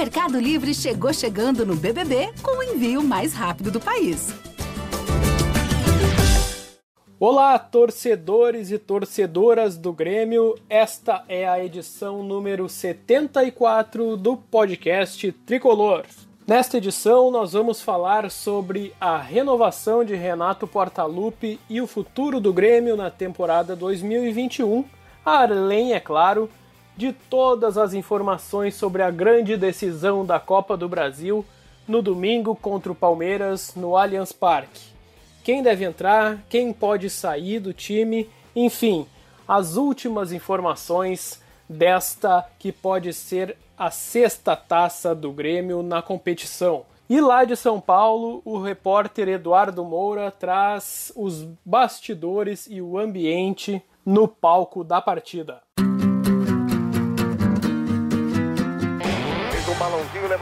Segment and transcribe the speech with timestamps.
[0.00, 4.32] Mercado Livre chegou chegando no BBB com o envio mais rápido do país.
[7.18, 10.54] Olá, torcedores e torcedoras do Grêmio.
[10.70, 16.06] Esta é a edição número 74 do podcast Tricolor.
[16.46, 22.54] Nesta edição, nós vamos falar sobre a renovação de Renato Portaluppi e o futuro do
[22.54, 24.82] Grêmio na temporada 2021,
[25.26, 26.48] além, é claro,
[26.96, 31.44] de todas as informações sobre a grande decisão da Copa do Brasil
[31.88, 35.00] no domingo contra o Palmeiras no Allianz Parque
[35.42, 39.06] quem deve entrar, quem pode sair do time, enfim,
[39.48, 46.84] as últimas informações desta que pode ser a sexta taça do Grêmio na competição.
[47.08, 53.82] E lá de São Paulo, o repórter Eduardo Moura traz os bastidores e o ambiente
[54.06, 55.60] no palco da partida.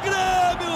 [0.00, 0.70] Grêmio!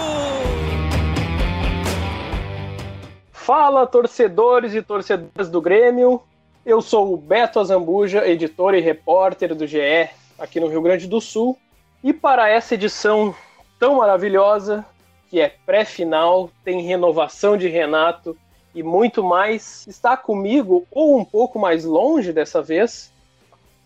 [3.31, 6.21] Fala, torcedores e torcedoras do Grêmio.
[6.65, 10.09] Eu sou o Beto Azambuja, editor e repórter do GE
[10.39, 11.57] aqui no Rio Grande do Sul.
[12.03, 13.35] E para essa edição
[13.79, 14.85] tão maravilhosa,
[15.29, 18.37] que é pré-final, tem renovação de Renato
[18.73, 23.11] e muito mais, está comigo, ou um pouco mais longe dessa vez,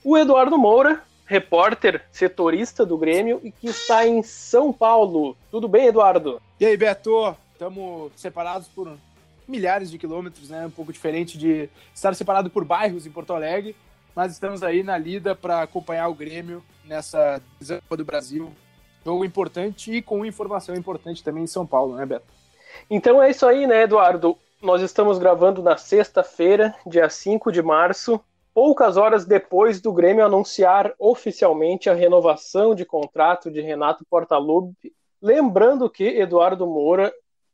[0.04, 5.38] o Eduardo Moura, repórter setorista do Grêmio e que está em São Paulo.
[5.52, 6.42] Tudo bem, Eduardo?
[6.60, 7.36] E aí, Beto?
[7.54, 8.98] Estamos separados por
[9.48, 10.66] milhares de quilômetros, né?
[10.66, 13.76] Um pouco diferente de estar separado por bairros em Porto Alegre,
[14.16, 17.40] mas estamos aí na lida para acompanhar o Grêmio nessa
[17.84, 18.52] Copa do Brasil.
[19.06, 22.26] Jogo importante e com informação importante também em São Paulo, né, Beto?
[22.90, 24.36] Então é isso aí, né, Eduardo?
[24.60, 28.20] Nós estamos gravando na sexta-feira, dia 5 de março,
[28.60, 34.92] poucas horas depois do Grêmio anunciar oficialmente a renovação de contrato de Renato Portaluppi.
[35.22, 37.10] Lembrando que Eduardo Moura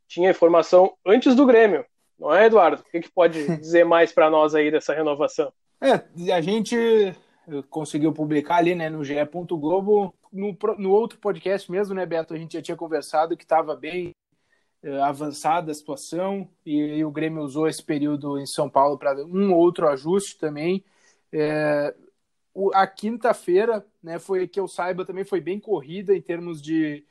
[0.08, 1.86] tinha informação antes do Grêmio,
[2.18, 2.82] não é, Eduardo?
[2.82, 5.54] O que, que pode dizer mais para nós aí dessa renovação?
[5.80, 6.76] É, a gente
[7.70, 9.14] conseguiu publicar ali, né, no GE.
[9.52, 12.34] Globo, no, no outro podcast mesmo, né, Beto?
[12.34, 14.12] A gente já tinha conversado que estava bem
[14.82, 19.24] é, avançada a situação e, e, o Grêmio usou esse período em São Paulo para
[19.24, 20.84] um outro ajuste também.
[21.32, 21.94] É,
[22.54, 27.06] o, a quinta-feira, né, foi que eu saiba também foi bem corrida em termos de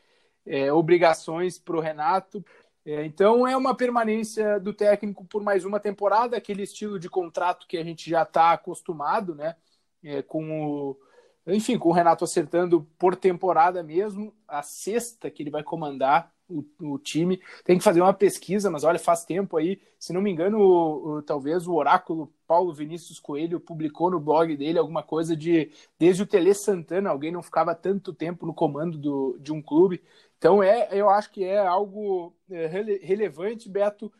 [0.47, 2.45] é, obrigações para o Renato.
[2.85, 7.67] É, então é uma permanência do técnico por mais uma temporada, aquele estilo de contrato
[7.67, 9.57] que a gente já está acostumado, né?
[10.03, 11.01] É, com o,
[11.47, 16.65] enfim, com o Renato acertando por temporada mesmo, a sexta que ele vai comandar o,
[16.81, 17.41] o, time.
[17.65, 19.81] Tem que fazer uma pesquisa, mas olha, faz tempo aí.
[19.99, 24.57] Se não me engano, o, o, talvez o oráculo Paulo Vinícius Coelho publicou no blog
[24.57, 28.99] dele alguma coisa de desde o Tele Santana, alguém não ficava tanto tempo no comando
[28.99, 30.03] do, de um clube.
[30.39, 34.13] Então é, eu acho que é algo é, rele, relevante, Beto.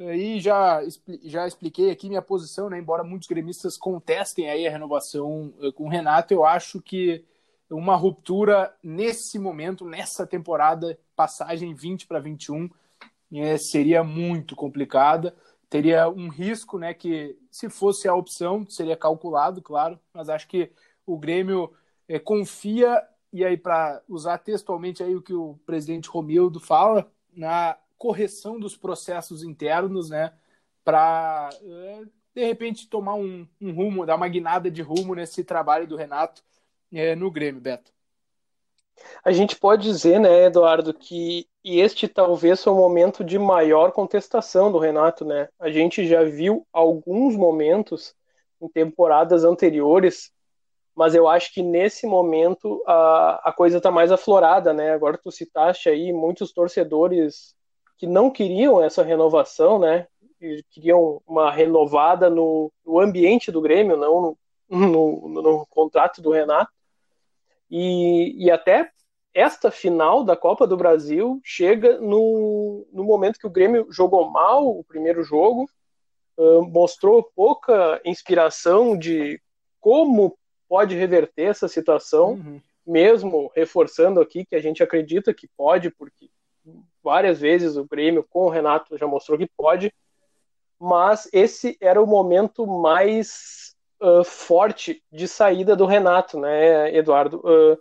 [0.00, 0.80] E já,
[1.22, 2.78] já expliquei aqui minha posição, né?
[2.78, 7.22] Embora muitos gremistas contestem aí a renovação eh, com o Renato, eu acho que
[7.68, 12.70] uma ruptura nesse momento, nessa temporada, passagem 20 para 21,
[13.34, 15.36] é, seria muito complicada.
[15.68, 16.94] Teria um risco, né?
[16.94, 20.72] Que se fosse a opção, seria calculado, claro, mas acho que
[21.06, 21.72] o Grêmio
[22.08, 27.76] é, confia, e aí, para usar textualmente aí o que o presidente Romildo fala, na
[28.00, 30.32] correção dos processos internos, né?
[30.82, 32.02] Para é,
[32.34, 36.42] de repente tomar um, um, rumo, dar uma guinada de rumo nesse trabalho do Renato
[36.90, 37.92] é, no Grêmio, Beto.
[39.22, 44.72] A gente pode dizer, né, Eduardo, que este talvez foi o momento de maior contestação
[44.72, 45.50] do Renato, né?
[45.58, 48.14] A gente já viu alguns momentos
[48.62, 50.32] em temporadas anteriores,
[50.94, 54.90] mas eu acho que nesse momento a, a coisa está mais aflorada, né?
[54.90, 57.54] Agora tu citaste aí muitos torcedores
[58.00, 60.06] que não queriam essa renovação, né?
[60.40, 64.38] E queriam uma renovada no, no ambiente do Grêmio, não
[64.70, 66.72] no, no, no contrato do Renato.
[67.70, 68.90] E, e até
[69.34, 74.66] esta final da Copa do Brasil chega no, no momento que o Grêmio jogou mal
[74.66, 75.68] o primeiro jogo,
[76.38, 79.38] uh, mostrou pouca inspiração de
[79.78, 82.30] como pode reverter essa situação.
[82.30, 82.62] Uhum.
[82.86, 86.30] mesmo reforçando aqui que a gente acredita que pode, porque
[87.02, 89.92] várias vezes o Grêmio com o Renato já mostrou que pode,
[90.78, 97.38] mas esse era o momento mais uh, forte de saída do Renato, né, Eduardo?
[97.38, 97.78] Uh,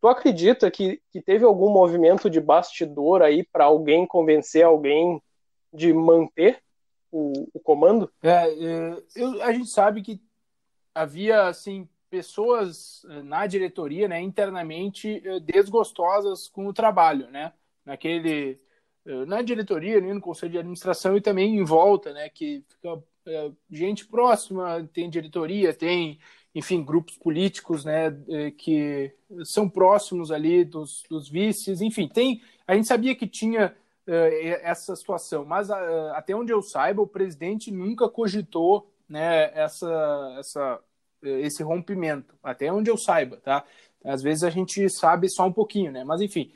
[0.00, 5.22] tu acredita que, que teve algum movimento de bastidor aí para alguém convencer alguém
[5.72, 6.62] de manter
[7.12, 8.10] o, o comando?
[8.22, 10.20] É, é, eu, a gente sabe que
[10.94, 17.52] havia assim pessoas na diretoria, né, internamente desgostosas com o trabalho, né,
[17.88, 18.58] naquele
[19.06, 23.02] eh, na diretoria, né, no conselho de administração e também em volta, né, que fica
[23.26, 26.18] é, gente próxima, tem diretoria, tem,
[26.54, 28.10] enfim, grupos políticos, né,
[28.56, 29.12] que
[29.44, 33.74] são próximos ali dos, dos vices, enfim, tem, a gente sabia que tinha
[34.62, 40.80] essa situação, mas até onde eu saiba, o presidente nunca cogitou, né, essa, essa
[41.22, 43.64] esse rompimento, até onde eu saiba, tá?
[44.04, 46.04] Às vezes a gente sabe só um pouquinho, né?
[46.04, 46.52] Mas enfim,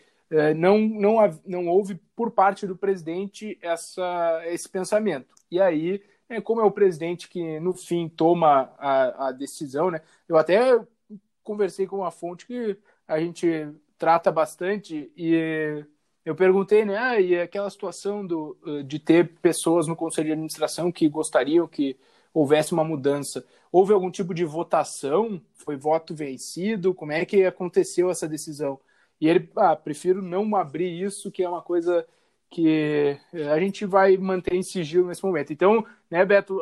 [0.54, 5.26] não, não, não houve por parte do presidente essa, esse pensamento.
[5.50, 10.00] E aí, é, como é o presidente que no fim toma a, a decisão, né?
[10.26, 10.80] Eu até
[11.42, 13.68] conversei com uma fonte que a gente
[13.98, 15.84] trata bastante e
[16.24, 16.96] eu perguntei, né?
[16.96, 18.56] Ah, e aquela situação do,
[18.86, 21.98] de ter pessoas no conselho de administração que gostariam que
[22.32, 23.44] houvesse uma mudança.
[23.70, 25.40] Houve algum tipo de votação?
[25.54, 26.94] Foi voto vencido?
[26.94, 28.80] Como é que aconteceu essa decisão?
[29.22, 32.04] E ele, ah, prefiro não abrir isso, que é uma coisa
[32.50, 33.16] que
[33.52, 35.52] a gente vai manter em sigilo nesse momento.
[35.52, 36.60] Então, né, Beto,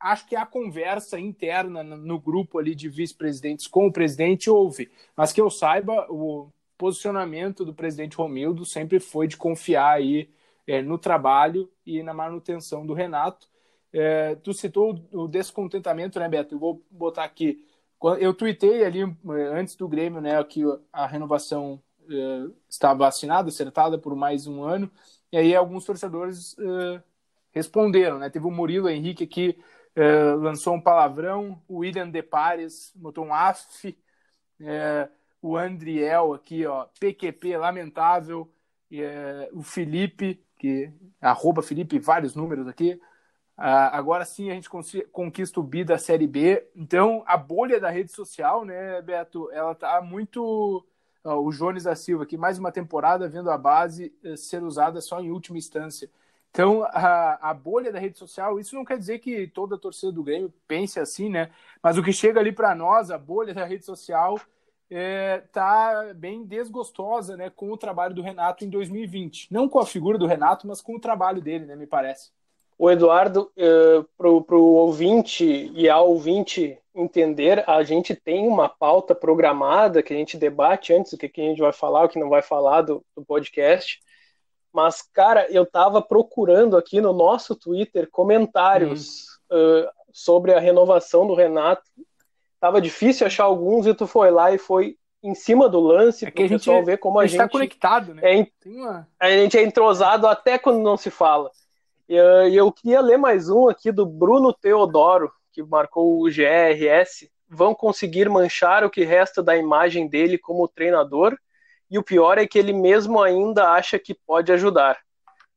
[0.00, 5.32] acho que a conversa interna no grupo ali de vice-presidentes com o presidente houve, mas
[5.32, 10.28] que eu saiba, o posicionamento do presidente Romildo sempre foi de confiar aí
[10.66, 13.46] é, no trabalho e na manutenção do Renato.
[13.92, 16.56] É, tu citou o descontentamento, né, Beto?
[16.56, 17.64] Eu vou botar aqui.
[18.18, 19.02] Eu tuitei ali
[19.52, 21.80] antes do Grêmio, né, que a renovação
[22.10, 24.90] é, estava assinada, acertada por mais um ano,
[25.32, 27.02] e aí alguns torcedores é,
[27.52, 28.30] responderam, né?
[28.30, 29.58] Teve o Murilo Henrique aqui,
[29.94, 33.96] é, lançou um palavrão, o William Depares botou um af,
[35.42, 38.52] o Andriel aqui, ó, PQP, lamentável,
[39.52, 43.00] o Felipe, que arroba Felipe, vários números aqui,
[43.60, 44.70] Uh, agora sim a gente
[45.12, 46.66] conquista o bi da Série B.
[46.74, 50.82] Então a bolha da rede social, né, Beto, ela tá muito.
[51.24, 55.00] Uh, o Jones da Silva aqui, mais uma temporada vendo a base uh, ser usada
[55.00, 56.10] só em última instância.
[56.50, 60.10] Então a, a bolha da rede social, isso não quer dizer que toda a torcida
[60.10, 61.50] do Grêmio pense assim, né?
[61.82, 64.40] Mas o que chega ali para nós, a bolha da rede social,
[64.90, 69.52] é, tá bem desgostosa, né, com o trabalho do Renato em 2020.
[69.52, 72.30] Não com a figura do Renato, mas com o trabalho dele, né, me parece
[72.80, 79.14] o Eduardo, uh, para o ouvinte e ao ouvinte entender, a gente tem uma pauta
[79.14, 82.18] programada que a gente debate antes o que, que a gente vai falar, o que
[82.18, 84.00] não vai falar do, do podcast.
[84.72, 91.34] Mas, cara, eu estava procurando aqui no nosso Twitter comentários uh, sobre a renovação do
[91.34, 91.82] Renato.
[92.58, 96.30] Tava difícil achar alguns e tu foi lá e foi em cima do lance é
[96.30, 98.22] para o pessoal ver como a, a gente está conectado, né?
[98.24, 99.06] É, uma...
[99.20, 101.50] A gente é entrosado até quando não se fala.
[102.12, 107.30] E eu queria ler mais um aqui do Bruno Teodoro, que marcou o GRS.
[107.48, 111.38] Vão conseguir manchar o que resta da imagem dele como treinador,
[111.88, 114.98] e o pior é que ele mesmo ainda acha que pode ajudar.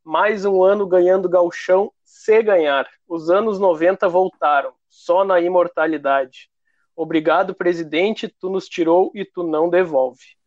[0.03, 2.87] Mais um ano ganhando galchão, se ganhar.
[3.07, 6.51] Os anos 90 voltaram, só na imortalidade.
[6.95, 10.37] Obrigado, presidente, tu nos tirou e tu não devolve.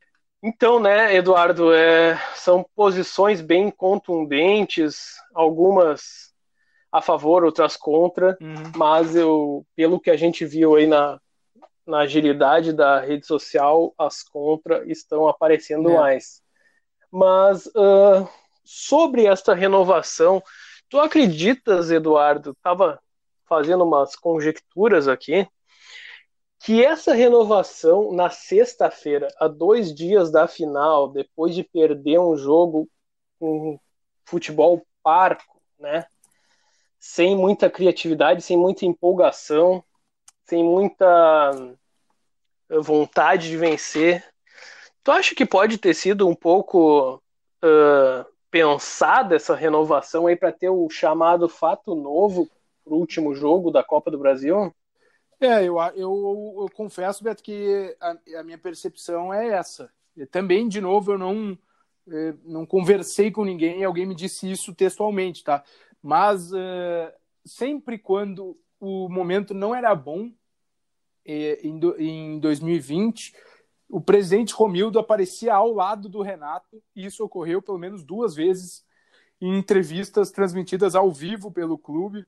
[0.43, 6.35] Então, né, Eduardo, é, são posições bem contundentes, algumas
[6.93, 8.73] a favor, outras contra, uhum.
[8.75, 11.21] mas eu, pelo que a gente viu aí na,
[11.87, 15.95] na agilidade da rede social, as contra estão aparecendo é.
[15.95, 16.41] mais.
[17.11, 18.29] Mas uh,
[18.65, 20.43] sobre esta renovação,
[20.89, 22.53] tu acreditas, Eduardo?
[22.53, 23.01] Estava
[23.47, 25.47] fazendo umas conjecturas aqui
[26.67, 32.89] que essa renovação na sexta-feira, a dois dias da final, depois de perder um jogo
[33.39, 33.79] com
[34.25, 36.05] futebol parco, né?
[36.99, 39.81] Sem muita criatividade, sem muita empolgação,
[40.45, 41.77] sem muita
[42.69, 44.25] vontade de vencer.
[45.05, 47.23] Tu acha que pode ter sido um pouco
[47.63, 52.51] uh, pensada essa renovação aí para ter o chamado fato novo
[52.85, 54.75] para o último jogo da Copa do Brasil?
[55.39, 59.91] É, eu, eu, eu confesso, Beto, que a, a, minha percepção é essa.
[60.17, 61.59] E também, de novo, eu não,
[62.09, 65.63] é, não conversei com ninguém alguém me disse isso textualmente, tá?
[66.03, 67.13] Mas uh,
[67.45, 70.31] sempre quando o momento não era bom,
[71.25, 73.35] é, em, em 2020,
[73.89, 78.85] o presidente Romildo aparecia ao lado do Renato, e isso ocorreu pelo menos duas vezes
[79.41, 82.27] em entrevistas transmitidas ao vivo pelo clube.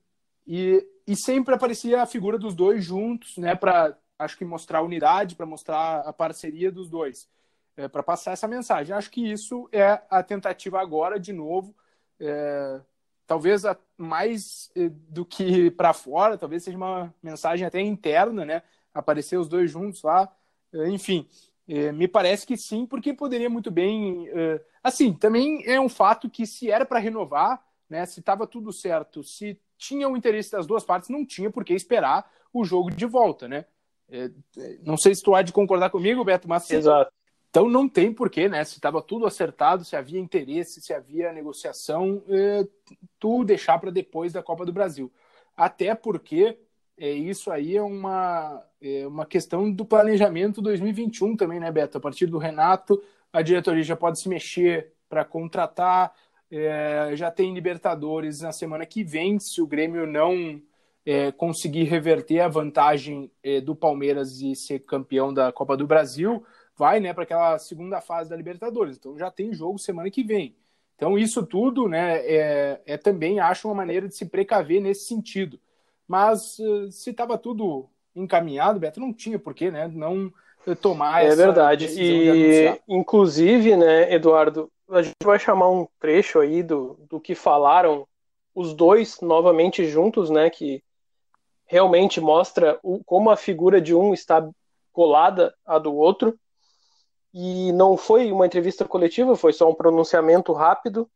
[0.51, 4.81] E, e sempre aparecia a figura dos dois juntos, né, para acho que mostrar a
[4.81, 7.29] unidade, para mostrar a parceria dos dois,
[7.77, 8.95] é, para passar essa mensagem.
[8.95, 11.75] Acho que isso é a tentativa agora, de novo,
[12.19, 12.81] é,
[13.27, 18.63] talvez a, mais é, do que para fora, talvez seja uma mensagem até interna, né,
[18.91, 20.35] aparecer os dois juntos lá,
[20.73, 21.29] é, enfim.
[21.67, 24.27] É, me parece que sim, porque poderia muito bem.
[24.29, 28.73] É, assim, também é um fato que se era para renovar, né, se estava tudo
[28.73, 32.91] certo, se tinha o interesse das duas partes, não tinha por que esperar o jogo
[32.91, 33.65] de volta, né?
[34.11, 34.29] É,
[34.83, 36.69] não sei se tu há de concordar comigo, Beto, mas.
[36.69, 37.11] Exato.
[37.49, 38.63] Então não tem porquê, né?
[38.63, 42.67] Se estava tudo acertado, se havia interesse, se havia negociação, é,
[43.17, 45.11] tu deixar para depois da Copa do Brasil.
[45.57, 46.59] Até porque
[46.95, 51.97] é, isso aí é uma, é uma questão do planejamento 2021 também, né, Beto?
[51.97, 53.01] A partir do Renato,
[53.33, 56.13] a diretoria já pode se mexer para contratar.
[56.51, 60.61] É, já tem Libertadores na semana que vem, se o Grêmio não
[61.05, 66.43] é, conseguir reverter a vantagem é, do Palmeiras e ser campeão da Copa do Brasil,
[66.75, 68.97] vai né, para aquela segunda fase da Libertadores.
[68.97, 70.55] Então já tem jogo semana que vem.
[70.95, 75.59] Então isso tudo né, é, é também, acho, uma maneira de se precaver nesse sentido.
[76.07, 79.87] Mas eh, se estava tudo encaminhado, Beto, não tinha porquê, né?
[79.87, 80.33] Não
[80.81, 81.85] tomar é essa verdade.
[81.85, 88.07] E, inclusive, né, Eduardo, a gente vai chamar um trecho aí do, do que falaram
[88.53, 90.49] os dois novamente juntos, né?
[90.49, 90.83] Que
[91.65, 94.47] realmente mostra o, como a figura de um está
[94.91, 96.37] colada à do outro.
[97.33, 101.07] E não foi uma entrevista coletiva, foi só um pronunciamento rápido.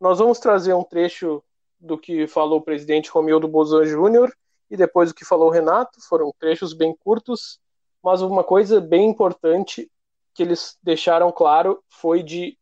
[0.00, 1.42] Nós vamos trazer um trecho
[1.78, 4.34] do que falou o presidente Romildo Bolzan Júnior
[4.70, 6.00] e depois do que falou o Renato.
[6.08, 7.60] Foram trechos bem curtos,
[8.02, 9.90] mas uma coisa bem importante
[10.34, 12.57] que eles deixaram claro foi de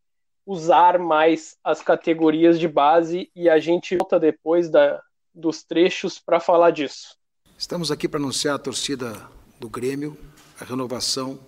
[0.46, 5.02] usar mais as categorias de base e a gente volta depois da,
[5.34, 7.16] dos trechos para falar disso.
[7.58, 10.16] Estamos aqui para anunciar a torcida do Grêmio,
[10.60, 11.38] a renovação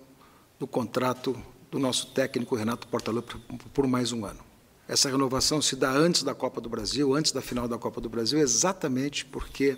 [0.59, 1.41] do contrato
[1.71, 3.37] do nosso técnico Renato Portaluppi
[3.73, 4.39] por mais um ano.
[4.87, 8.09] Essa renovação se dá antes da Copa do Brasil, antes da final da Copa do
[8.09, 9.77] Brasil, exatamente porque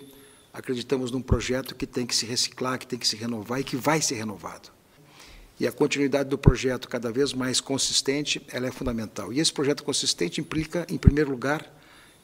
[0.52, 3.76] acreditamos num projeto que tem que se reciclar, que tem que se renovar e que
[3.76, 4.70] vai ser renovado.
[5.62, 9.32] E a continuidade do projeto cada vez mais consistente, ela é fundamental.
[9.32, 11.72] E esse projeto consistente implica, em primeiro lugar,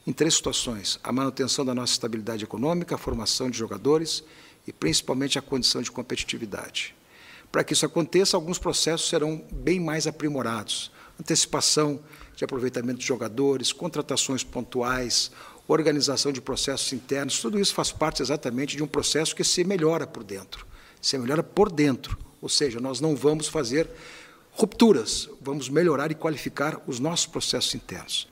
[0.05, 4.25] em três situações: a manutenção da nossa estabilidade econômica, a formação de jogadores
[4.67, 6.93] e principalmente a condição de competitividade.
[7.49, 10.91] Para que isso aconteça, alguns processos serão bem mais aprimorados.
[11.17, 12.03] Antecipação
[12.35, 15.31] de aproveitamento de jogadores, contratações pontuais,
[15.65, 20.05] organização de processos internos, tudo isso faz parte exatamente de um processo que se melhora
[20.05, 20.67] por dentro.
[21.01, 23.89] Se melhora por dentro, ou seja, nós não vamos fazer
[24.51, 28.27] rupturas, vamos melhorar e qualificar os nossos processos internos.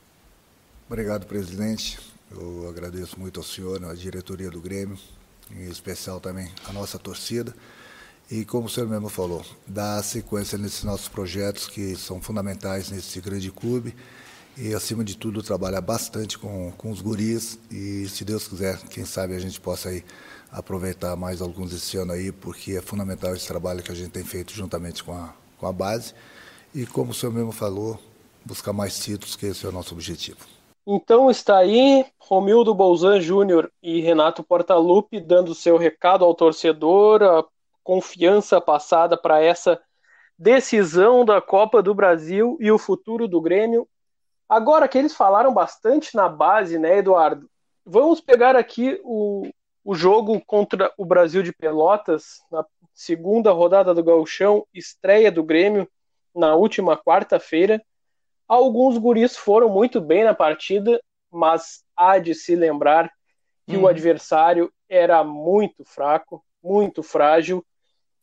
[0.89, 1.99] Obrigado, presidente.
[2.31, 4.97] Eu agradeço muito ao senhor, à diretoria do Grêmio,
[5.51, 7.55] em especial também a nossa torcida.
[8.29, 13.21] E como o senhor mesmo falou, dar sequência nesses nossos projetos que são fundamentais nesse
[13.21, 13.95] grande clube
[14.57, 19.05] e, acima de tudo, trabalhar bastante com, com os guris e, se Deus quiser, quem
[19.05, 20.03] sabe a gente possa aí
[20.51, 24.23] aproveitar mais alguns esse ano aí, porque é fundamental esse trabalho que a gente tem
[24.23, 26.13] feito juntamente com a, com a base.
[26.73, 27.99] E, como o senhor mesmo falou,
[28.45, 30.39] buscar mais títulos, que esse é o nosso objetivo.
[30.89, 37.43] Então está aí Romildo Bolzan Júnior e Renato Portaluppi dando seu recado ao torcedor, a
[37.83, 39.77] confiança passada para essa
[40.39, 43.85] decisão da Copa do Brasil e o futuro do Grêmio.
[44.47, 47.49] Agora que eles falaram bastante na base, né, Eduardo?
[47.85, 49.49] Vamos pegar aqui o,
[49.87, 55.87] o jogo contra o Brasil de Pelotas, na segunda rodada do Gauchão, estreia do Grêmio
[56.35, 57.81] na última quarta-feira.
[58.45, 61.01] Alguns guris foram muito bem na partida,
[61.31, 63.09] mas há de se lembrar
[63.65, 63.79] que hum.
[63.79, 63.87] o uhum.
[63.87, 67.65] adversário era muito fraco, muito frágil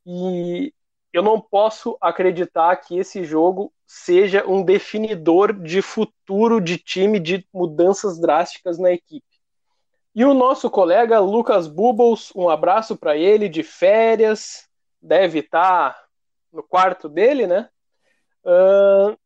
[0.05, 0.71] e
[1.15, 7.43] eu não posso acreditar que esse jogo seja um definidor de futuro de time, de
[7.51, 9.34] mudanças drásticas na equipe.
[10.15, 14.69] E o nosso colega Lucas Bubbles, um abraço para ele, de férias,
[15.03, 15.97] deve estar
[16.53, 17.69] no quarto dele, né?
[18.45, 19.17] Uh,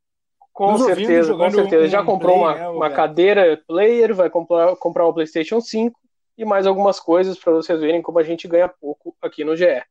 [0.50, 1.84] com Nos certeza, com certeza.
[1.84, 5.98] Um Já comprou play, uma, né, uma cadeira player, vai comprar, comprar um PlayStation 5
[6.38, 9.82] e mais algumas coisas para vocês verem como a gente ganha pouco aqui no GE.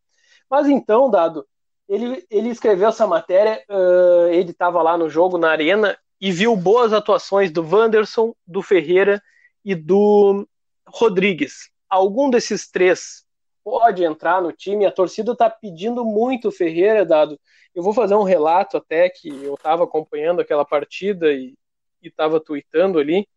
[0.50, 1.46] Mas então, Dado,
[1.88, 6.56] ele, ele escreveu essa matéria, uh, ele estava lá no jogo, na arena, e viu
[6.56, 9.22] boas atuações do Wanderson, do Ferreira
[9.64, 10.48] e do
[10.88, 11.70] Rodrigues.
[11.90, 13.26] Algum desses três
[13.64, 14.86] pode entrar no time.
[14.86, 17.40] A torcida está pedindo muito o Ferreira, dado.
[17.76, 21.54] Eu vou fazer um relato até que eu estava acompanhando aquela partida e
[22.02, 23.28] estava tweetando ali.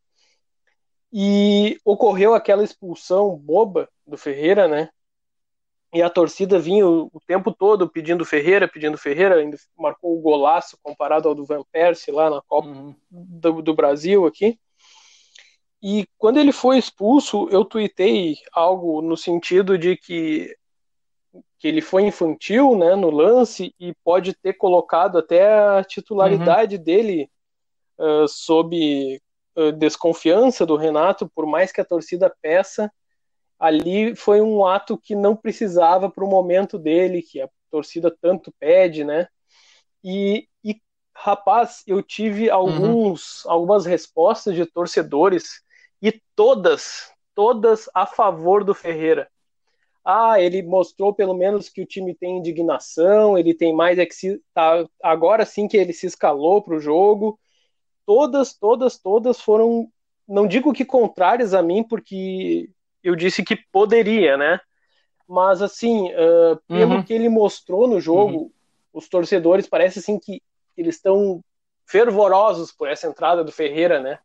[1.13, 4.89] E ocorreu aquela expulsão boba do Ferreira, né?
[5.93, 10.21] E a torcida vinha o, o tempo todo pedindo Ferreira, pedindo Ferreira, ainda marcou o
[10.21, 12.95] golaço comparado ao do Van Persie lá na Copa uhum.
[13.11, 14.59] do, do Brasil aqui.
[15.83, 20.55] E quando ele foi expulso, eu tuitei algo no sentido de que,
[21.59, 26.83] que ele foi infantil né, no lance e pode ter colocado até a titularidade uhum.
[26.83, 27.31] dele
[27.99, 29.23] uh, sob
[29.57, 32.93] uh, desconfiança do Renato, por mais que a torcida peça.
[33.59, 38.53] Ali foi um ato que não precisava para o momento dele, que a torcida tanto
[38.59, 39.29] pede, né?
[40.05, 40.79] E, e
[41.15, 42.55] rapaz, eu tive uhum.
[42.55, 43.51] alguns, uhum.
[43.51, 45.63] algumas respostas de torcedores
[46.03, 49.29] e todas, todas a favor do Ferreira.
[50.05, 54.15] Ah, ele mostrou pelo menos que o time tem indignação, ele tem mais é que
[54.15, 57.39] se, tá, agora sim que ele se escalou para o jogo.
[58.07, 59.89] Todas, todas, todas foram,
[60.27, 62.71] não digo que contrárias a mim, porque
[63.03, 64.61] eu disse que poderia, né?
[65.29, 67.03] Mas assim, uh, pelo uhum.
[67.03, 68.51] que ele mostrou no jogo, uhum.
[68.93, 70.43] os torcedores parece assim que
[70.77, 71.45] eles estão
[71.87, 74.19] fervorosos por essa entrada do Ferreira, né?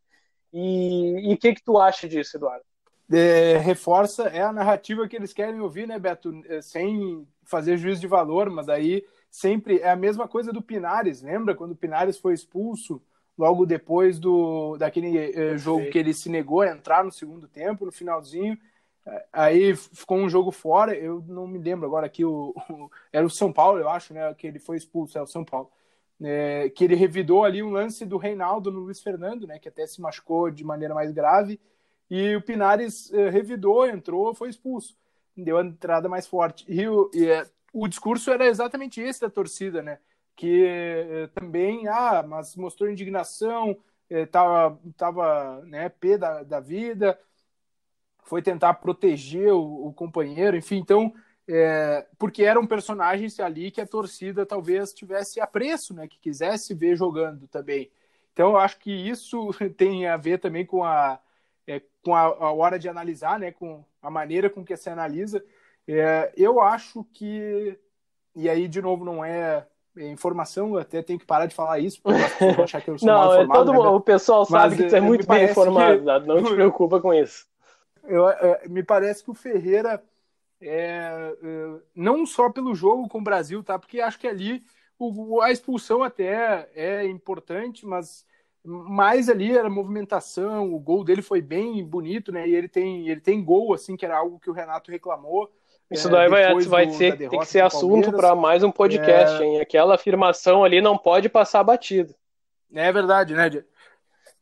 [0.54, 2.64] E o que, que tu acha disso, Eduardo?
[3.12, 6.34] É, reforça, é a narrativa que eles querem ouvir, né, Beto?
[6.48, 11.22] É, sem fazer juízo de valor, mas aí sempre é a mesma coisa do Pinares.
[11.22, 13.02] Lembra quando o Pinares foi expulso
[13.38, 17.86] logo depois do daquele eh, jogo que ele se negou a entrar no segundo tempo,
[17.86, 18.58] no finalzinho?
[19.06, 20.96] É, aí ficou um jogo fora.
[20.96, 24.34] Eu não me lembro agora aqui o, o era o São Paulo, eu acho, né?
[24.34, 25.70] Que ele foi expulso, é o São Paulo
[26.22, 29.86] é, que ele revidou ali um lance do Reinaldo no Luiz Fernando, né, que até
[29.86, 31.60] se machucou de maneira mais grave,
[32.10, 34.96] e o Pinares é, revidou, entrou, foi expulso,
[35.36, 36.66] deu a entrada mais forte.
[36.68, 40.00] E, o, e é, o discurso era exatamente esse da torcida, né,
[40.36, 43.78] que é, também, ah, mas mostrou indignação,
[44.10, 47.20] é, tava, tava né, pé da, da vida,
[48.24, 51.14] foi tentar proteger o, o companheiro, enfim, então
[51.48, 56.96] é, porque eram personagens ali que a torcida talvez tivesse apreço, né, que quisesse ver
[56.96, 57.90] jogando também.
[58.34, 61.20] Então eu acho que isso tem a ver também com a,
[61.68, 65.44] é, com a, a, hora de analisar, né, com a maneira com que se analisa.
[65.88, 67.77] É, eu acho que,
[68.36, 71.77] e aí de novo não é, é informação, eu até tenho que parar de falar
[71.77, 72.20] isso, porque
[72.58, 73.66] eu achar que eu sou não, é informado.
[73.66, 76.05] Todo, né, o pessoal sabe que você é muito bem informado, que...
[76.27, 77.46] não te preocupa com isso.
[78.03, 80.03] Eu, é, me parece que o Ferreira
[80.61, 83.77] é, é, não só pelo jogo com o Brasil, tá?
[83.77, 84.63] Porque acho que ali
[84.98, 88.25] o, a expulsão até é importante, mas
[88.63, 92.48] mais ali era movimentação, o gol dele foi bem bonito, né?
[92.48, 95.51] E ele tem, ele tem gol, assim, que era algo que o Renato reclamou.
[95.91, 99.41] Isso é, daí vai, vai do, ser, tem que ser assunto para mais um podcast,
[99.41, 99.46] é...
[99.46, 99.61] hein?
[99.61, 102.15] Aquela afirmação ali não pode passar batido.
[102.74, 103.50] É verdade, né,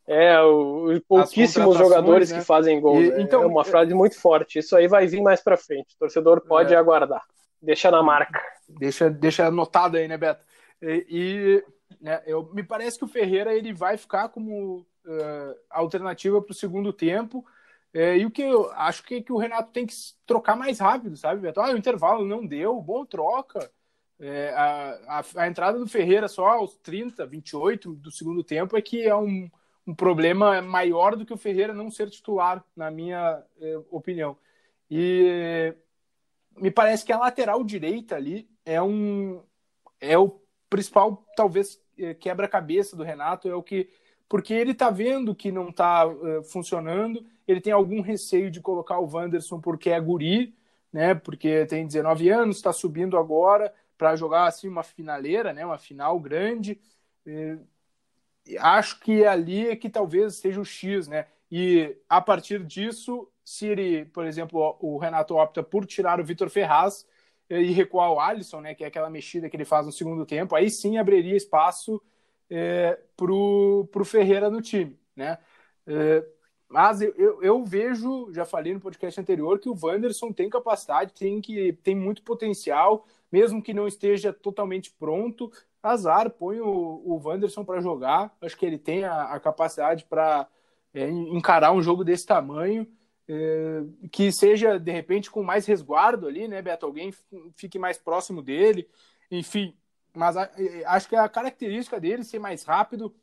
[0.05, 2.39] é, o, pouquíssimos jogadores né?
[2.39, 3.01] que fazem gol.
[3.01, 3.21] E, né?
[3.21, 4.59] então, é uma frase muito forte.
[4.59, 5.95] Isso aí vai vir mais para frente.
[5.95, 6.77] O torcedor pode é.
[6.77, 7.23] aguardar.
[7.61, 8.41] Deixa na marca.
[8.67, 10.45] Deixa, deixa anotado aí, né, Beto?
[10.81, 11.63] E, e
[12.01, 16.55] né, eu, me parece que o Ferreira ele vai ficar como uh, alternativa para o
[16.55, 17.45] segundo tempo.
[17.93, 19.93] É, e o que eu acho que, que o Renato tem que
[20.25, 21.61] trocar mais rápido, sabe, Beto?
[21.61, 23.71] Ah, o intervalo não deu, bom troca.
[24.19, 28.81] É, a, a, a entrada do Ferreira só aos 30, 28 do segundo tempo é
[28.81, 29.49] que é um
[29.85, 34.37] um problema maior do que o Ferreira não ser titular, na minha eh, opinião.
[34.89, 35.75] E
[36.57, 39.43] me parece que a lateral direita ali é um
[39.99, 43.89] é o principal talvez eh, quebra-cabeça do Renato, é o que
[44.29, 48.99] porque ele está vendo que não está eh, funcionando, ele tem algum receio de colocar
[48.99, 50.55] o Wanderson porque é guri,
[50.91, 51.13] né?
[51.13, 55.65] Porque tem 19 anos, está subindo agora para jogar assim uma finaleira, né?
[55.65, 56.79] Uma final grande
[58.59, 61.27] acho que ali é que talvez seja o X, né?
[61.51, 66.49] E a partir disso, se ele, por exemplo, o Renato opta por tirar o Vitor
[66.49, 67.05] Ferraz
[67.49, 68.75] e recuar o Alisson, né?
[68.75, 72.01] Que é aquela mexida que ele faz no segundo tempo, aí sim abriria espaço
[72.49, 75.37] é, para o Ferreira no time, né?
[75.85, 76.25] É,
[76.69, 81.13] mas eu, eu, eu, vejo, já falei no podcast anterior, que o Wanderson tem capacidade,
[81.13, 85.51] tem, que, tem muito potencial, mesmo que não esteja totalmente pronto,
[85.91, 88.35] azar, põe o, o Wanderson para jogar.
[88.41, 90.47] Acho que ele tem a, a capacidade para
[90.93, 92.87] é, encarar um jogo desse tamanho,
[93.27, 96.85] é, que seja de repente com mais resguardo ali, né, Beto?
[96.85, 97.13] Alguém
[97.55, 98.87] fique mais próximo dele,
[99.29, 99.75] enfim.
[100.15, 103.13] Mas a, é, acho que a característica dele ser mais rápido,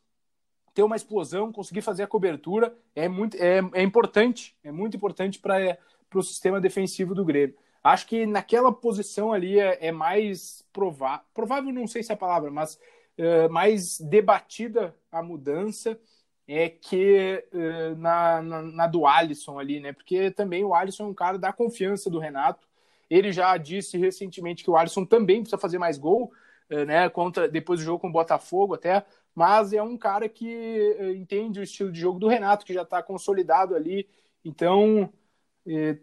[0.74, 5.38] ter uma explosão, conseguir fazer a cobertura é muito é, é importante, é muito importante
[5.38, 5.78] para
[6.14, 7.56] o sistema defensivo do Grêmio.
[7.82, 12.18] Acho que naquela posição ali é, é mais provável, provável não sei se é a
[12.18, 12.78] palavra, mas
[13.18, 15.98] uh, mais debatida a mudança
[16.46, 19.92] é que uh, na, na, na, do Alisson ali, né?
[19.92, 22.68] Porque também o Alisson é um cara da confiança do Renato.
[23.08, 26.30] Ele já disse recentemente que o Alisson também precisa fazer mais gol,
[26.70, 27.08] uh, né?
[27.08, 31.62] Contra, depois do jogo com o Botafogo até, mas é um cara que entende o
[31.62, 34.06] estilo de jogo do Renato, que já está consolidado ali.
[34.44, 35.10] Então,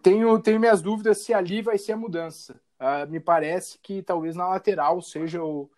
[0.01, 2.59] tenho, tenho minhas dúvidas se ali vai ser a mudança.
[2.79, 5.69] Uh, me parece que talvez na lateral seja o,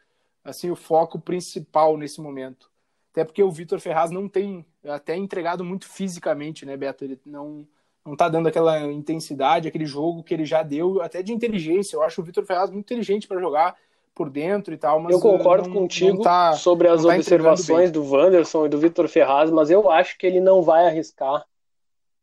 [0.43, 2.69] assim, o foco principal nesse momento.
[3.11, 7.03] Até porque o Vitor Ferraz não tem até entregado muito fisicamente, né, Beto?
[7.03, 7.67] Ele não
[8.05, 11.95] não tá dando aquela intensidade, aquele jogo que ele já deu, até de inteligência.
[11.95, 13.75] Eu acho o Vitor Ferraz muito inteligente para jogar
[14.15, 17.91] por dentro e tal, mas eu concordo não, contigo não tá, sobre as tá observações
[17.91, 21.45] do Wanderson e do Vitor Ferraz, mas eu acho que ele não vai arriscar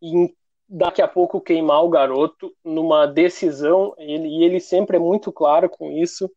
[0.03, 0.35] em
[0.69, 5.69] daqui a pouco queimar o garoto numa decisão, ele, e ele sempre é muito claro
[5.69, 6.31] com isso,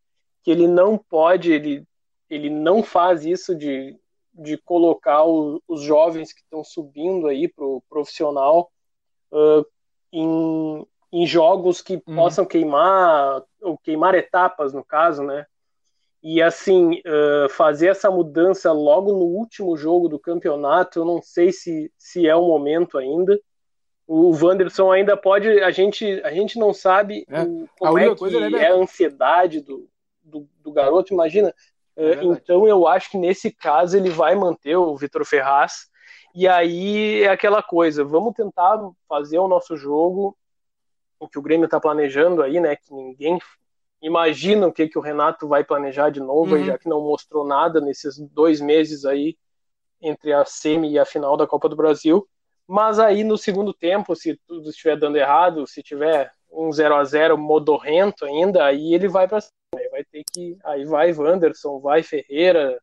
[0.44, 1.84] que ele não pode, ele,
[2.30, 3.98] ele não faz isso de,
[4.34, 8.72] de colocar o, os jovens que estão subindo aí pro profissional
[9.32, 9.66] uh,
[10.14, 12.16] em, em jogos que uhum.
[12.16, 15.46] possam queimar, ou queimar etapas, no caso, né?
[16.22, 21.52] E assim, uh, fazer essa mudança logo no último jogo do campeonato, eu não sei
[21.52, 23.40] se, se é o momento ainda
[24.12, 25.48] o Wanderson ainda pode.
[25.62, 27.44] A gente, a gente não sabe é.
[27.44, 29.88] o, como a é que coisa, né, é a ansiedade do,
[30.24, 31.54] do, do garoto, imagina.
[31.96, 35.88] É então eu acho que nesse caso ele vai manter o Vitor Ferraz.
[36.34, 40.36] E aí é aquela coisa, vamos tentar fazer o nosso jogo,
[41.20, 42.76] o que o Grêmio está planejando aí, né?
[42.76, 43.38] Que ninguém
[44.02, 46.66] imagina o que, que o Renato vai planejar de novo, uhum.
[46.66, 49.38] já que não mostrou nada nesses dois meses aí
[50.02, 52.28] entre a semi e a final da Copa do Brasil.
[52.70, 57.04] Mas aí no segundo tempo, se tudo estiver dando errado, se tiver um 0 a
[57.04, 59.54] 0 modorrento ainda, aí ele vai para cima.
[59.76, 60.56] Aí vai ter que.
[60.64, 62.80] Aí vai Wanderson, vai Ferreira,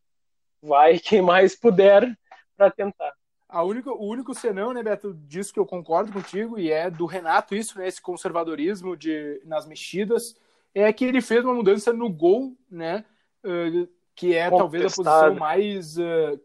[0.61, 2.13] vai quem mais puder
[2.57, 3.13] para tentar.
[3.49, 7.07] A única, o único senão, né, Beto, disso que eu concordo contigo, e é do
[7.07, 10.35] Renato isso, né, esse conservadorismo de, nas mexidas,
[10.75, 13.05] é que ele fez uma mudança no gol, né,
[13.45, 14.59] uh, que é Contestado.
[14.59, 16.41] talvez a posição mais uh,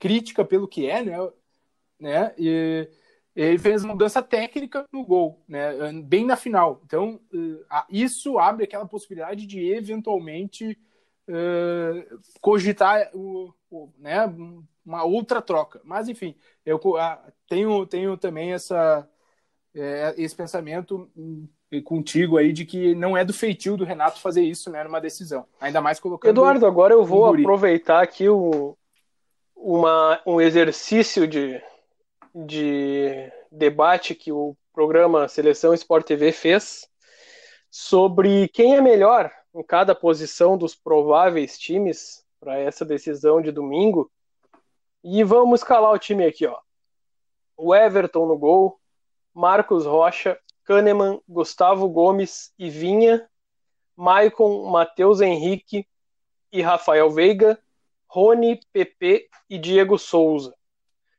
[0.00, 1.16] crítica pelo que é, né,
[1.98, 2.34] né?
[2.38, 2.88] E
[3.34, 5.72] ele fez mudança técnica no gol, né?
[6.04, 6.80] Bem na final.
[6.84, 10.76] Então, eh, isso abre aquela possibilidade de eventualmente
[11.28, 14.26] uh, cogitar o, o, né?
[14.88, 15.80] uma outra troca.
[15.84, 16.34] Mas, enfim,
[16.64, 16.80] eu
[17.46, 19.06] tenho, tenho também essa,
[19.74, 21.46] é, esse pensamento hum,
[21.84, 25.44] contigo aí de que não é do feitio do Renato fazer isso, né, numa decisão.
[25.60, 26.30] Ainda mais colocando.
[26.30, 28.74] Eduardo, agora eu vou aproveitar aqui o,
[29.54, 31.62] uma, um exercício de,
[32.46, 36.88] de debate que o programa Seleção Sport TV fez
[37.70, 44.10] sobre quem é melhor em cada posição dos prováveis times para essa decisão de domingo.
[45.02, 46.58] E vamos escalar o time aqui, ó.
[47.56, 48.78] O Everton no gol,
[49.34, 53.28] Marcos Rocha, Kahneman, Gustavo Gomes e Vinha,
[53.96, 55.86] Maicon, Matheus Henrique
[56.52, 57.58] e Rafael Veiga,
[58.06, 60.54] Rony, Pepe e Diego Souza.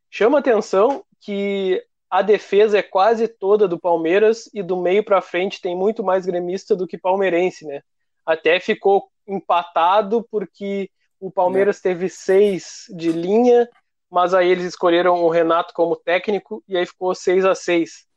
[0.09, 5.61] Chama atenção que a defesa é quase toda do Palmeiras e do meio para frente
[5.61, 7.81] tem muito mais gremista do que palmeirense, né?
[8.25, 11.81] Até ficou empatado porque o Palmeiras é.
[11.81, 13.69] teve seis de linha,
[14.09, 18.07] mas aí eles escolheram o Renato como técnico e aí ficou 6 a 6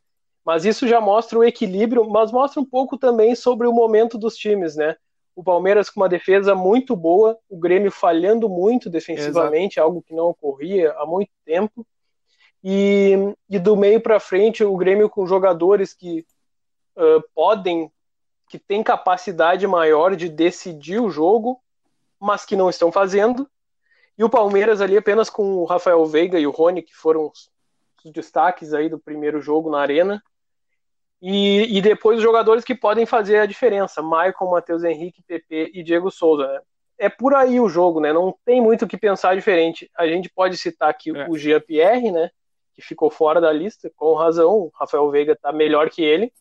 [0.43, 4.35] Mas isso já mostra o equilíbrio, mas mostra um pouco também sobre o momento dos
[4.35, 4.95] times, né?
[5.35, 9.87] O Palmeiras com uma defesa muito boa, o Grêmio falhando muito defensivamente, Exato.
[9.87, 11.85] algo que não ocorria há muito tempo.
[12.63, 16.25] E, e do meio para frente, o Grêmio com jogadores que
[16.95, 17.91] uh, podem,
[18.47, 21.59] que têm capacidade maior de decidir o jogo,
[22.19, 23.49] mas que não estão fazendo.
[24.17, 27.49] E o Palmeiras ali apenas com o Rafael Veiga e o Rony, que foram os,
[28.05, 30.23] os destaques aí do primeiro jogo na Arena.
[31.21, 35.81] E, e, depois os jogadores que podem fazer a diferença, Maicon, Matheus Henrique, PP e
[35.81, 36.45] Diego Souza.
[36.45, 36.59] Né?
[36.97, 38.11] É por aí o jogo, né?
[38.11, 39.89] Não tem muito o que pensar diferente.
[39.97, 41.27] A gente pode citar aqui é.
[41.29, 42.29] o Jean-Pierre, né?
[42.73, 44.51] Que ficou fora da lista, com razão.
[44.53, 46.31] O Rafael Veiga está melhor que ele.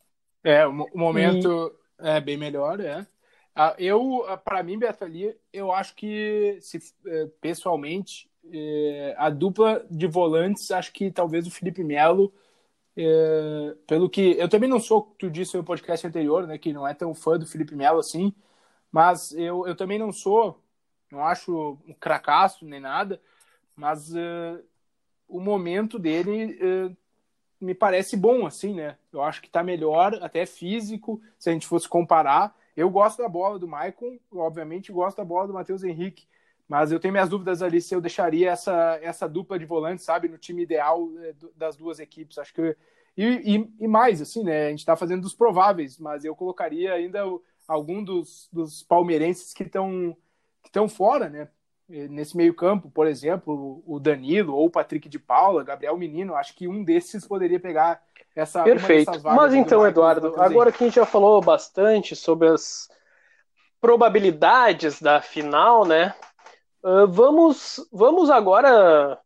[0.43, 2.09] É, o momento e...
[2.09, 3.07] é bem melhor, é.
[3.55, 9.29] Ah, eu, ah, para mim, Beto, ali, eu acho que, se, é, pessoalmente, é, a
[9.29, 12.33] dupla de volantes, acho que talvez o Felipe Melo,
[12.97, 14.37] é, pelo que.
[14.39, 17.39] Eu também não sou, tu disse no podcast anterior, né, que não é tão fã
[17.39, 18.35] do Felipe Melo assim,
[18.91, 20.63] mas eu, eu também não sou,
[21.11, 23.21] não acho um cracaço nem nada,
[23.77, 24.15] mas
[25.33, 26.97] o momento dele uh,
[27.61, 28.97] me parece bom, assim, né?
[29.13, 32.55] Eu acho que tá melhor, até físico, se a gente fosse comparar.
[32.77, 36.27] Eu gosto da bola do Maicon, obviamente gosto da bola do Matheus Henrique,
[36.69, 40.29] mas eu tenho minhas dúvidas ali se eu deixaria essa, essa dupla de volantes, sabe,
[40.29, 42.39] no time ideal é, das duas equipes.
[42.39, 42.77] Acho que.
[43.17, 43.25] E,
[43.57, 44.67] e, e mais, assim, né?
[44.67, 47.25] A gente tá fazendo dos prováveis, mas eu colocaria ainda
[47.67, 50.17] algum dos, dos palmeirenses que estão
[50.63, 51.49] que estão fora, né?
[51.89, 56.55] Nesse meio campo, por exemplo, o Danilo ou o Patrick de Paula, Gabriel Menino, acho
[56.55, 58.01] que um desses poderia pegar
[58.35, 59.11] essa Perfeito.
[59.23, 62.89] Mas então, Eduardo, agora que a gente já falou bastante sobre as
[63.81, 66.15] probabilidades da final, né?
[66.83, 69.19] Uh, vamos, vamos agora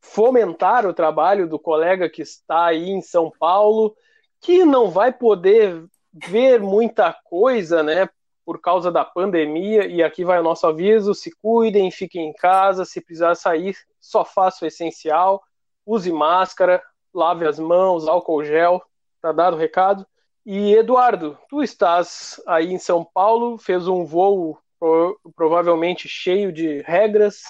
[0.00, 3.94] fomentar o trabalho do colega que está aí em São Paulo,
[4.40, 8.08] que não vai poder ver muita coisa, né?
[8.44, 9.86] Por causa da pandemia.
[9.86, 12.84] E aqui vai o nosso aviso: se cuidem, fiquem em casa.
[12.84, 15.42] Se precisar sair, só faça o essencial.
[15.86, 18.82] Use máscara, lave as mãos, álcool gel.
[19.20, 20.06] Tá dado o recado?
[20.44, 24.58] E Eduardo, tu estás aí em São Paulo, fez um voo
[25.36, 27.42] provavelmente cheio de regras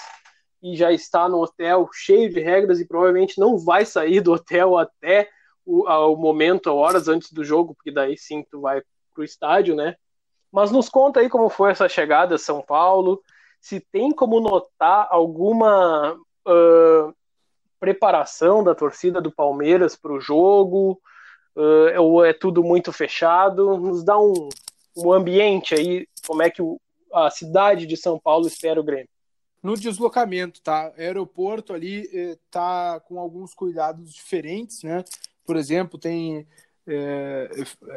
[0.61, 4.77] e já está no hotel cheio de regras e provavelmente não vai sair do hotel
[4.77, 5.29] até
[5.65, 8.83] o, o momento, horas antes do jogo, porque daí sim tu vai
[9.15, 9.97] pro estádio, né?
[10.53, 13.23] Mas nos conta aí como foi essa chegada a São Paulo,
[13.61, 17.15] se tem como notar alguma uh,
[17.79, 21.01] preparação da torcida do Palmeiras para o jogo,
[21.57, 23.77] uh, ou é tudo muito fechado?
[23.77, 24.49] Nos dá um,
[24.97, 26.81] um ambiente aí, como é que o,
[27.13, 29.09] a cidade de São Paulo espera o Grêmio.
[29.63, 30.91] No deslocamento, tá?
[30.97, 35.05] O aeroporto ali eh, tá com alguns cuidados diferentes, né?
[35.45, 36.47] Por exemplo, tem
[36.93, 37.49] é,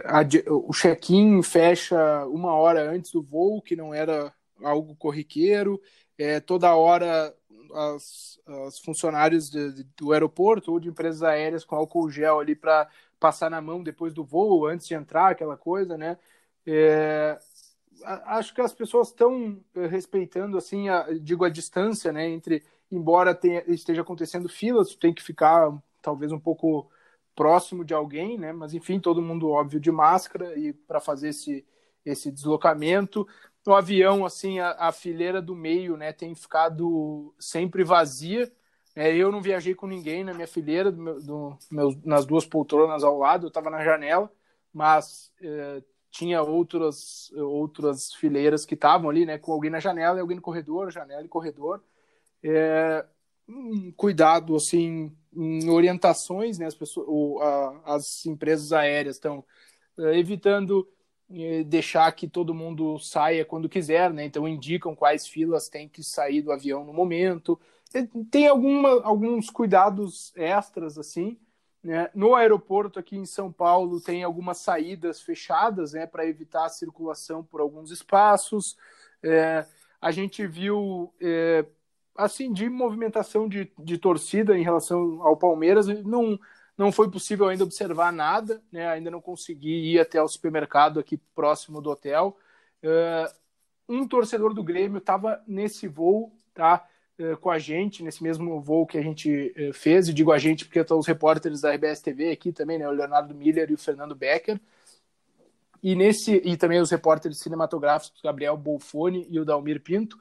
[0.06, 5.82] a, o check-in fecha uma hora antes do voo, que não era algo corriqueiro.
[6.18, 7.36] É, toda hora
[7.74, 12.56] as, as funcionários de, de, do aeroporto ou de empresas aéreas com álcool gel ali
[12.56, 12.88] para
[13.20, 16.18] passar na mão depois do voo, antes de entrar, aquela coisa, né?
[16.68, 17.40] É,
[18.26, 22.28] acho que as pessoas estão é, respeitando, assim, a, digo, a distância, né?
[22.30, 26.92] Entre, embora tenha, esteja acontecendo filas, tem que ficar talvez um pouco
[27.36, 28.52] próximo de alguém, né?
[28.54, 31.66] Mas enfim, todo mundo óbvio de máscara e para fazer esse
[32.06, 33.28] esse deslocamento.
[33.66, 38.52] No avião, assim, a, a, fileira do meio, né, tem ficado sempre vazia.
[38.96, 42.46] É, eu não viajei com ninguém na minha fileira, do meu, do, meu, nas duas
[42.46, 44.32] poltronas ao lado, eu estava na janela,
[44.72, 50.22] mas é, tinha outras, outras fileiras que estavam ali, né, com alguém na janela e
[50.22, 51.82] alguém no corredor, janela e corredor.
[52.44, 53.06] É,
[53.48, 59.44] um cuidado, assim, em orientações, né, as, pessoas, o, a, as empresas aéreas estão
[59.98, 60.88] é, evitando
[61.32, 64.26] é, deixar que todo mundo saia quando quiser, né?
[64.26, 67.60] Então indicam quais filas tem que sair do avião no momento.
[68.30, 71.40] Tem alguma, alguns cuidados extras assim.
[71.84, 72.10] Né?
[72.14, 77.44] No aeroporto aqui em São Paulo tem algumas saídas fechadas, né, para evitar a circulação
[77.44, 78.78] por alguns espaços.
[79.22, 79.66] É,
[80.02, 81.66] a gente viu é,
[82.16, 86.40] assim, de movimentação de, de torcida em relação ao Palmeiras, não,
[86.78, 88.88] não foi possível ainda observar nada, né?
[88.88, 92.38] Ainda não consegui ir até o supermercado aqui próximo do hotel.
[92.84, 93.34] Uh,
[93.88, 96.88] um torcedor do Grêmio estava nesse voo, tá?
[97.20, 100.38] Uh, com a gente, nesse mesmo voo que a gente uh, fez, e digo a
[100.38, 102.88] gente porque estão os repórteres da RBS TV aqui também, né?
[102.88, 104.60] O Leonardo Miller e o Fernando Becker.
[105.82, 110.18] E, nesse, e também os repórteres cinematográficos Gabriel Bolfone e o Dalmir Pinto.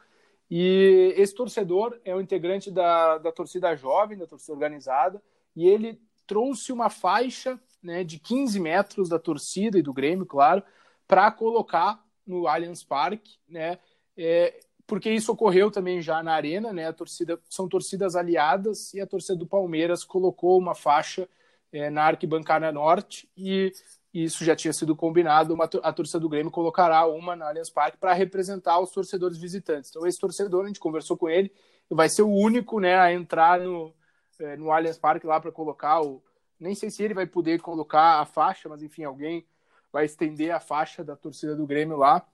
[0.55, 5.23] E esse torcedor é o integrante da, da torcida jovem, da torcida organizada,
[5.57, 10.63] e ele trouxe uma faixa né, de 15 metros da torcida e do Grêmio, claro,
[11.09, 13.79] para colocar no Allianz Parque, né?
[14.15, 16.87] É, porque isso ocorreu também já na arena, né?
[16.87, 21.27] A torcida são torcidas aliadas e a torcida do Palmeiras colocou uma faixa
[21.73, 23.73] é, na arquibancada norte e
[24.13, 27.97] isso já tinha sido combinado, uma, a torcida do Grêmio colocará uma na Allianz Parque
[27.97, 29.91] para representar os torcedores visitantes.
[29.91, 31.51] Então, esse torcedor, a gente conversou com ele,
[31.89, 33.95] vai ser o único né, a entrar no,
[34.39, 36.23] é, no Allianz Parque lá para colocar o.
[36.61, 39.47] Nem sei se ele vai poder colocar a faixa, mas enfim, alguém
[39.91, 42.25] vai estender a faixa da torcida do Grêmio lá.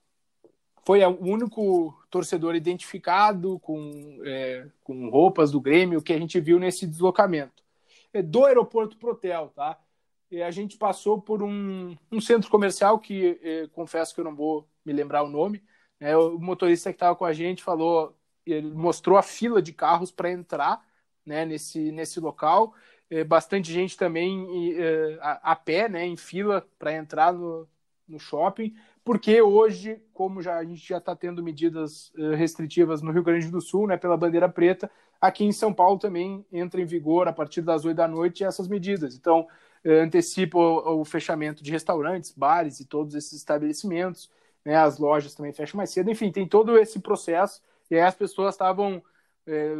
[0.85, 6.59] Foi o único torcedor identificado com, é, com roupas do Grêmio que a gente viu
[6.59, 7.63] nesse deslocamento.
[8.13, 9.79] É do aeroporto Protel, tá?
[10.45, 14.69] A gente passou por um, um centro comercial que eh, confesso que eu não vou
[14.85, 15.63] me lembrar o nome.
[15.99, 16.17] Né?
[16.17, 18.15] O motorista que estava com a gente falou,
[18.45, 20.85] ele mostrou a fila de carros para entrar
[21.25, 22.75] né, nesse, nesse local.
[23.09, 27.67] Eh, bastante gente também eh, a, a, pé, né, em fila para entrar no,
[28.07, 33.23] no shopping, porque hoje, como já, a gente já está tendo medidas restritivas no Rio
[33.23, 37.29] Grande do Sul, né, pela bandeira preta, aqui em São Paulo também entra em vigor
[37.29, 39.15] a partir das 8 da noite essas medidas.
[39.17, 39.55] Então, eh,
[39.93, 44.31] antecipa o, o fechamento de restaurantes, bares e todos esses estabelecimentos,
[44.65, 44.77] né?
[44.77, 46.11] As lojas também fecham mais cedo.
[46.11, 49.03] Enfim, tem todo esse processo e aí as pessoas estavam
[49.47, 49.75] é,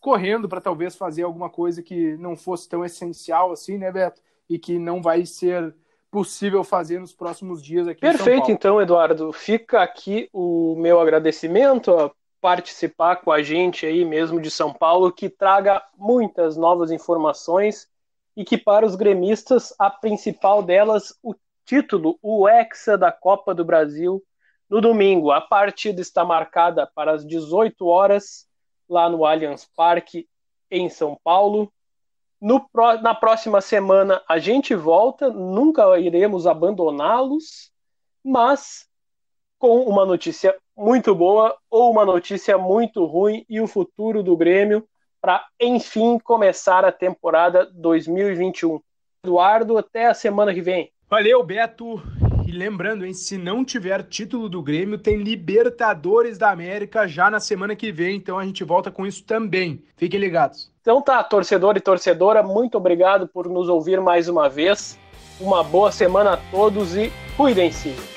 [0.00, 4.20] correndo para talvez fazer alguma coisa que não fosse tão essencial assim, né, Beto?
[4.48, 5.74] E que não vai ser
[6.10, 9.32] possível fazer nos próximos dias aqui Perfeito, então, Eduardo.
[9.32, 15.10] Fica aqui o meu agradecimento a participar com a gente aí mesmo de São Paulo,
[15.10, 17.88] que traga muitas novas informações
[18.36, 23.64] e que para os gremistas a principal delas o título, o Hexa da Copa do
[23.64, 24.22] Brasil
[24.68, 25.30] no domingo.
[25.30, 28.46] A partida está marcada para as 18 horas
[28.88, 30.28] lá no Allianz Parque
[30.70, 31.72] em São Paulo.
[32.40, 32.68] No,
[33.02, 37.72] na próxima semana a gente volta, nunca iremos abandoná-los,
[38.22, 38.86] mas
[39.58, 44.86] com uma notícia muito boa ou uma notícia muito ruim e o futuro do Grêmio
[45.24, 48.78] para enfim começar a temporada 2021.
[49.24, 50.90] Eduardo, até a semana que vem.
[51.08, 52.02] Valeu, Beto.
[52.46, 57.40] E lembrando, hein, se não tiver título do Grêmio, tem Libertadores da América já na
[57.40, 59.82] semana que vem, então a gente volta com isso também.
[59.96, 60.70] Fiquem ligados.
[60.82, 64.98] Então tá, torcedor e torcedora, muito obrigado por nos ouvir mais uma vez.
[65.40, 68.13] Uma boa semana a todos e cuidem-se.